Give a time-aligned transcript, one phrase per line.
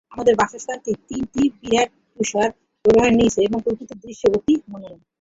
[0.11, 4.99] আমাদের বাসস্থানটি তিনটি বিরাট তুষার-প্রবাহের নীচে এবং প্রাকৃতিক দৃশ্য অতি মনোরম।